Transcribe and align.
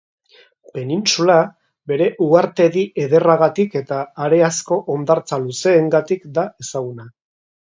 Penintsula 0.77 1.35
bere 1.91 2.07
uhartedi 2.27 2.85
ederragatik 3.03 3.77
eta 3.83 4.01
hareazko 4.25 4.79
hondartza 4.95 5.41
luzeengatik 5.45 6.27
da 6.41 6.49
ezaguna. 6.67 7.09